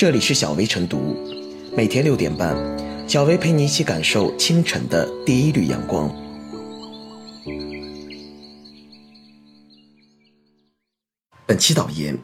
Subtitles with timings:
[0.00, 1.14] 这里是小薇晨读，
[1.76, 2.56] 每天六点半，
[3.06, 6.10] 小薇陪你一起感受清晨的第一缕阳光。
[11.44, 12.18] 本期导言：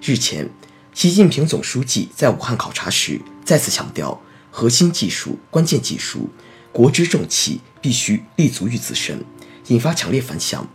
[0.00, 0.48] 日前，
[0.94, 4.18] 习近平总书记在武汉考察时再次强调，
[4.50, 6.30] 核心技术、关键技术，
[6.72, 9.22] 国之重器，必须立足于自身，
[9.66, 10.66] 引发强烈反响。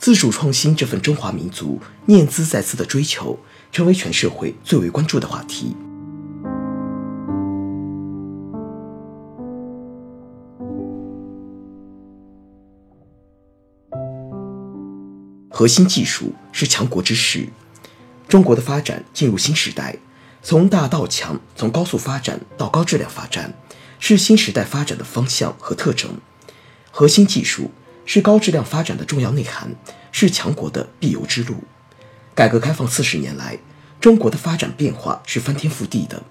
[0.00, 3.38] 自主创新这份中华民族念兹在兹的追求。
[3.72, 5.76] 成为全社会最为关注的话题。
[15.50, 17.46] 核心技术是强国之势，
[18.26, 19.94] 中国的发展进入新时代，
[20.42, 23.52] 从大到强，从高速发展到高质量发展，
[23.98, 26.12] 是新时代发展的方向和特征。
[26.90, 27.70] 核心技术
[28.06, 29.76] 是高质量发展的重要内涵，
[30.10, 31.56] 是强国的必由之路。
[32.40, 33.58] 改革开放四十年来，
[34.00, 36.22] 中国的发展变化是翻天覆地的。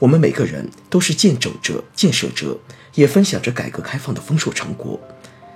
[0.00, 2.58] 我们每个人都是见证者、建设者，
[2.96, 4.98] 也分享着改革开放的丰硕成果。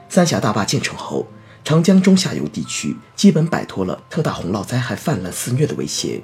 [0.08, 1.27] 三峡大坝建成后，
[1.64, 6.23] 长江中下游地区基本摆脱了特大洪涝灾害泛滥肆虐的威胁。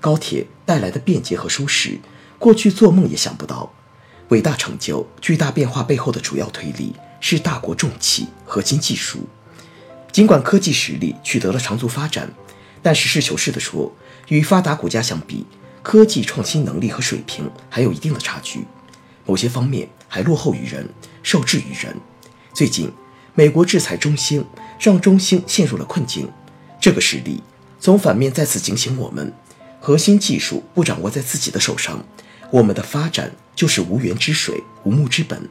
[0.00, 2.00] 高铁带来的便捷和舒适，
[2.38, 3.70] 过去做梦也想不到。
[4.30, 9.28] 伟大成就、巨大变化背后的主要推力是大国重器、核心技术。
[10.10, 12.32] 尽管科技实力取得了长足发展。
[12.82, 13.92] 但实事求是地说，
[14.28, 15.44] 与发达国家相比，
[15.82, 18.66] 科技创新能力和水平还有一定的差距，
[19.26, 20.88] 某些方面还落后于人，
[21.22, 21.96] 受制于人。
[22.52, 22.90] 最近，
[23.34, 24.44] 美国制裁中兴，
[24.78, 26.28] 让中兴陷入了困境。
[26.80, 27.42] 这个实例
[27.78, 29.32] 从反面再次警醒我们：
[29.80, 32.04] 核心技术不掌握在自己的手上，
[32.50, 35.48] 我们的发展就是无源之水、无木之本。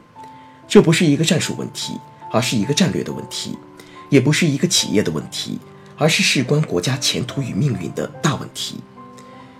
[0.68, 1.94] 这不是一个战术问题，
[2.32, 3.56] 而是一个战略的问题，
[4.08, 5.58] 也不是一个企业的问题。
[6.00, 8.80] 而是事关国家前途与命运的大问题。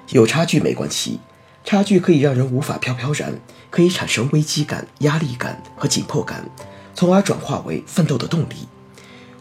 [0.09, 1.21] 有差距没关系，
[1.65, 3.39] 差距可以让人无法飘飘然，
[3.69, 6.49] 可以产生危机感、压力感和紧迫感，
[6.95, 8.67] 从而转化为奋斗的动力。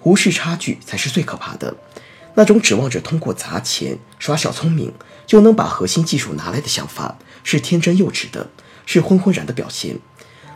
[0.04, 1.74] 无视差距才是最可怕的。
[2.36, 4.94] 那种指望着通过砸钱、耍小聪明
[5.26, 8.50] 就能把核心技术拿来的想法，是天真幼稚的，
[8.86, 9.98] 是昏昏然的表现。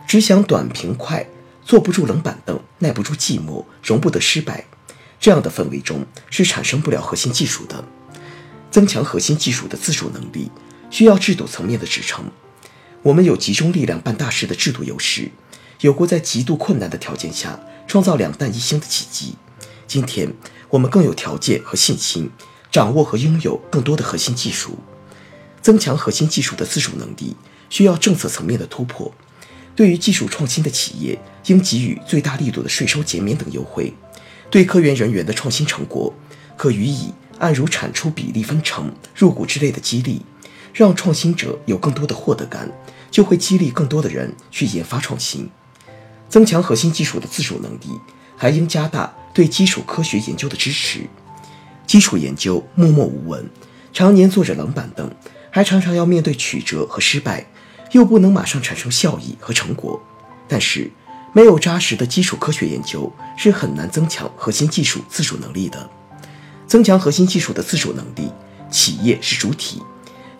[0.06, 1.26] 只想短平快，
[1.64, 4.66] 坐不住冷板凳，耐不住寂寞，容不得失败。
[5.24, 7.82] 这样的氛围中是产生不了核心技术的。
[8.70, 10.50] 增强核心技术的自主能力，
[10.90, 12.30] 需要制度层面的支撑。
[13.02, 15.30] 我们有集中力量办大事的制度优势，
[15.80, 19.36] 有过在极度困难的条件下创造两弹一星的奇迹。
[19.86, 20.30] 今天
[20.68, 22.30] 我们更有条件和信心
[22.70, 24.78] 掌握和拥有更多的核心技术。
[25.62, 27.34] 增强核心技术的自主能力，
[27.70, 29.10] 需要政策层面的突破。
[29.74, 33.94] 对于技术创新的企业，应给予最大力度的税收减免等优惠。
[34.50, 36.14] 对科研人员的创新成果，
[36.56, 40.22] 可予以按如产出比例分成、入股之类的激励，
[40.72, 42.70] 让创新者有更多的获得感，
[43.10, 45.50] 就会激励更多的人去研发创新。
[46.28, 48.00] 增强核心技术的自主能力，
[48.36, 51.00] 还应加大对基础科学研究的支持。
[51.86, 53.48] 基础研究默默无闻，
[53.92, 55.10] 常年坐着冷板凳，
[55.50, 57.46] 还常常要面对曲折和失败，
[57.92, 60.00] 又不能马上产生效益和成果，
[60.46, 60.90] 但是。
[61.34, 65.90] 没有扎实的基础科学研究，是很难增强核心技术自主能力的。
[66.66, 68.30] 增强核心技术的自主能力，
[68.70, 69.82] 企业是主体。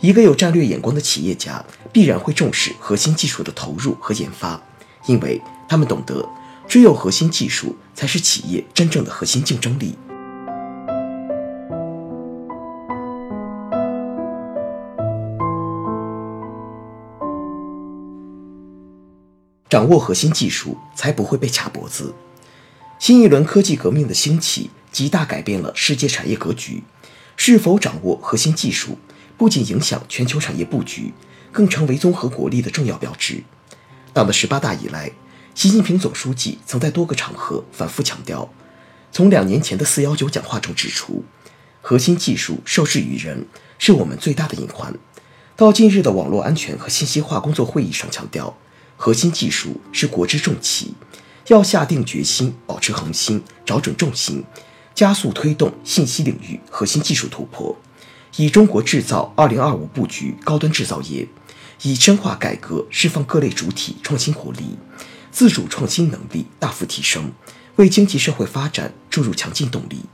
[0.00, 1.62] 一个有战略眼光的企业家，
[1.92, 4.62] 必然会重视核心技术的投入和研发，
[5.06, 6.24] 因为他们懂得，
[6.68, 9.96] 只有核心技术才是企业真正的核心竞争力。
[19.74, 22.14] 掌握核心技术，才不会被卡脖子。
[23.00, 26.84] 新一轮科技革命的兴起，极大改变了世界产业格局。
[27.36, 28.96] 是否掌握核心技术，
[29.36, 31.12] 不仅影响全球产业布局，
[31.50, 33.42] 更成为综合国力的重要标志。
[34.12, 35.10] 党的十八大以来，
[35.56, 38.48] 习近平总书记曾在多个场合反复强调，
[39.10, 41.24] 从两年前的四幺九讲话中指出，
[41.82, 43.48] 核心技术受制于人，
[43.80, 44.94] 是我们最大的隐患。
[45.56, 48.56] 到近日的网络安全和信息化工作会议上强调。
[48.96, 50.94] 核心技术是国之重器，
[51.48, 54.44] 要下定决心，保持恒心，找准重心，
[54.94, 57.76] 加速推动信息领域核心技术突破，
[58.36, 61.28] 以中国制造二零二五布局高端制造业，
[61.82, 64.76] 以深化改革释放各类主体创新活力，
[65.30, 67.32] 自主创新能力大幅提升，
[67.76, 70.04] 为经济社会发展注入强劲动力。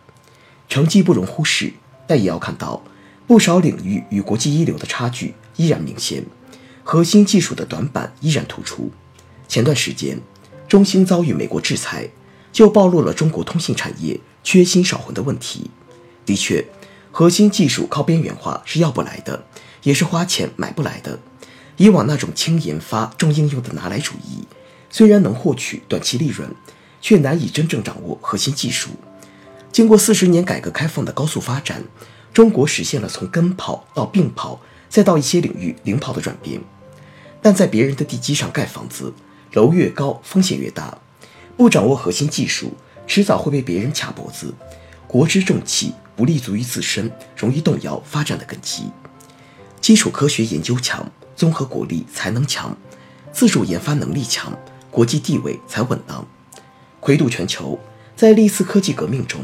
[0.68, 1.72] 成绩不容忽视，
[2.06, 2.82] 但也要看到
[3.26, 6.24] 不少领域与国际一流的差距依然明显。
[6.82, 8.90] 核心技术的短板依然突出。
[9.48, 10.20] 前段时间，
[10.68, 12.08] 中兴遭遇美国制裁，
[12.52, 15.70] 就暴露了中国通信产业缺芯少魂的问题。
[16.24, 16.64] 的确，
[17.10, 19.44] 核心技术靠边缘化是要不来的，
[19.82, 21.18] 也是花钱买不来的。
[21.76, 24.46] 以往那种轻研发重应用的拿来主义，
[24.90, 26.54] 虽然能获取短期利润，
[27.00, 28.90] 却难以真正掌握核心技术。
[29.72, 31.82] 经过四十年改革开放的高速发展，
[32.32, 36.60] 中国实现了从跟跑到并跑，再到一些领域领跑的转变。
[37.40, 39.14] 但在别人的地基上盖房子，
[39.52, 40.98] 楼越高风险越大。
[41.56, 42.74] 不掌握核心技术，
[43.06, 44.52] 迟早会被别人卡脖子。
[45.06, 48.90] 国之重器不立足于自身，容易动摇发展的根基。
[49.80, 51.10] 基础科学研究强。
[51.36, 52.76] 综合国力才能强，
[53.32, 54.52] 自主研发能力强，
[54.90, 56.28] 国际地位才稳当。
[57.00, 57.80] 魁度全球，
[58.14, 59.40] 在历次科技革命中，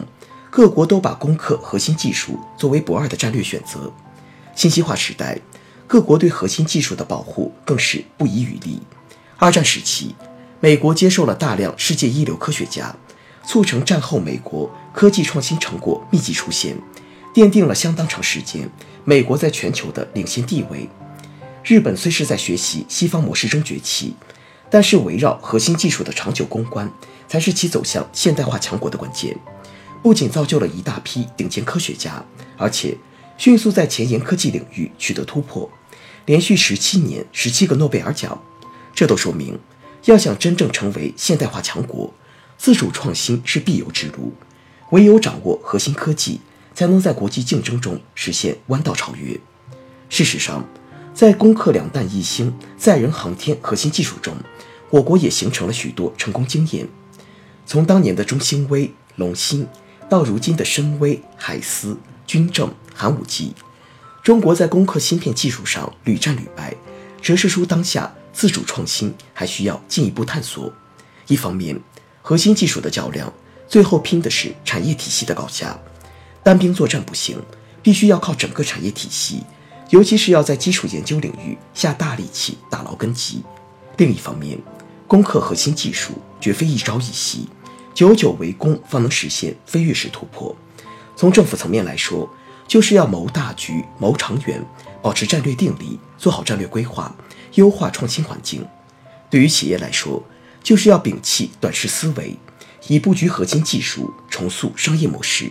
[0.51, 3.91] 各国都把攻克核心技术作为不二的战略选择。
[4.57, 5.39] 信息化时代，
[5.87, 8.81] 各国对核心技术的保护更是不遗余力。
[9.37, 10.17] 二战时期，
[10.59, 12.97] 美国接受了大量世界一流科学家，
[13.47, 16.77] 促成战后美国科技创新成果密集出现，
[17.35, 18.69] 奠定了相当长时间
[19.05, 20.89] 美国在全球的领先地位。
[21.63, 24.17] 日本虽是在学习西方模式中崛起，
[24.71, 26.91] 但是围绕核心技术的长久攻关，
[27.29, 29.37] 才是其走向现代化强国的关键。
[30.03, 32.25] 不仅造就了一大批顶尖科学家，
[32.57, 32.97] 而且
[33.37, 35.71] 迅速在前沿科技领域取得突破，
[36.25, 38.43] 连续十七年十七个诺贝尔奖。
[38.95, 39.59] 这都说明，
[40.07, 42.13] 要想真正成为现代化强国，
[42.57, 44.33] 自主创新是必由之路。
[44.91, 46.41] 唯有掌握核心科技，
[46.75, 49.39] 才能在国际竞争中实现弯道超越。
[50.09, 50.65] 事实上，
[51.13, 54.35] 在攻克两弹一星载人航天核心技术中，
[54.91, 56.89] 我国也形成了许多成功经验。
[57.67, 59.67] 从当年的中星微、龙芯，
[60.09, 63.53] 到如今的深微、海思、军政、寒武纪，
[64.23, 66.75] 中国在攻克芯片技术上屡战屡败，
[67.21, 70.73] 折射出当下自主创新还需要进一步探索。
[71.27, 71.79] 一方面，
[72.23, 73.31] 核心技术的较量，
[73.69, 75.79] 最后拼的是产业体系的高下，
[76.43, 77.39] 单兵作战不行，
[77.83, 79.43] 必须要靠整个产业体系。
[79.91, 83.43] 尤其是要在基础研究领域下大力气打牢根基。
[83.99, 84.59] 另一方面，
[85.07, 87.47] 攻克核心技术绝非一朝一夕，
[87.93, 90.57] 久久为功方能实现飞跃式突破。
[91.15, 92.29] 从政府层面来说，
[92.67, 94.65] 就是要谋大局、谋长远，
[95.03, 97.15] 保持战略定力，做好战略规划，
[97.55, 98.67] 优化创新环境。
[99.31, 100.23] 对于企业来说，
[100.63, 102.37] 就是要摒弃短视思维，
[102.89, 105.51] 以布局核心技术，重塑商业模式。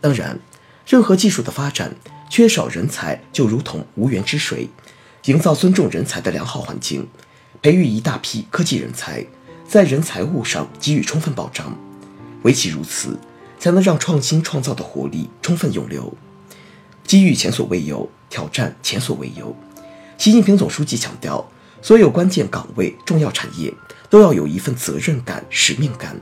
[0.00, 0.38] 当然，
[0.86, 1.94] 任何技术的发展。
[2.30, 4.66] 缺少人才就如同无源之水，
[5.26, 7.06] 营造尊重人才的良好环境，
[7.60, 9.26] 培育一大批科技人才，
[9.68, 11.78] 在人财物上给予充分保障，
[12.44, 13.18] 唯其如此，
[13.58, 16.10] 才能让创新创造的活力充分涌流。
[17.12, 19.54] 机遇前所未有，挑战前所未有。
[20.16, 21.46] 习近平总书记强调，
[21.82, 23.70] 所有关键岗位、重要产业
[24.08, 26.18] 都要有一份责任感、使命感，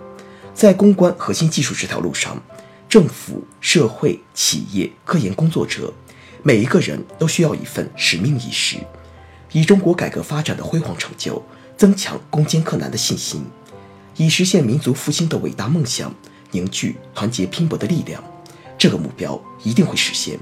[0.53, 2.43] 在攻关核心技术这条路上。
[2.89, 5.95] 政府、社会、企业、科研工作者，
[6.43, 8.77] 每一个人都需要一份使命意识，
[9.53, 11.41] 以中国改革发展的辉煌成就
[11.77, 13.45] 增强攻坚克难的信心，
[14.17, 16.13] 以实现民族复兴的伟大梦想
[16.51, 18.21] 凝聚团结拼搏的力量。
[18.77, 20.37] 这个目标一定会实现。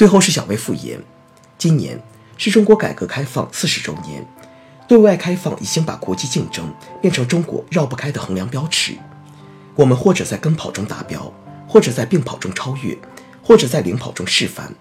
[0.00, 0.98] 最后是小微复言，
[1.58, 2.02] 今年
[2.38, 4.26] 是中国改革开放四十周年，
[4.88, 8.96] 对外开放已经把国际竞争变成中国绕不开的衡量标尺。
[9.74, 11.30] 我们或者在跟跑中达标，
[11.68, 12.96] 或者在并跑中超越，
[13.42, 14.74] 或者在领跑中示范，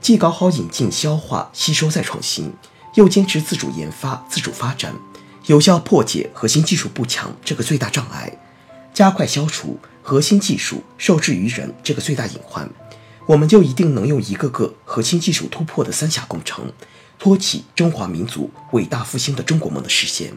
[0.00, 2.52] 既搞好引进、消化、吸收再创新，
[2.94, 4.94] 又坚持自主研发、自主发展，
[5.46, 8.38] 有效破解核心技术不强这个最大障碍，
[8.92, 12.70] 加快消除核心技术受制于人这个最大隐患。
[13.26, 16.70] 我们就一定能用一个个核心技术突破的三峡工程，
[17.18, 20.34] 托起中华民族伟大复兴的中国梦的实现。